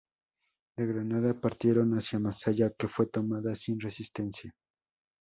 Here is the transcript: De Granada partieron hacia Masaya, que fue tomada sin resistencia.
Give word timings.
De 0.75 0.87
Granada 0.87 1.39
partieron 1.39 1.91
hacia 1.91 2.17
Masaya, 2.17 2.71
que 2.75 2.87
fue 2.87 3.05
tomada 3.05 3.55
sin 3.55 3.79
resistencia. 3.79 4.51